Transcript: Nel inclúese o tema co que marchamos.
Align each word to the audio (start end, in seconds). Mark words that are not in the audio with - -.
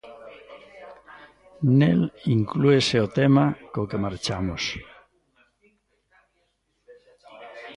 Nel 1.79 2.01
inclúese 2.37 2.97
o 3.05 3.07
tema 3.19 3.45
co 3.71 3.81
que 3.89 4.01
marchamos. 4.05 4.63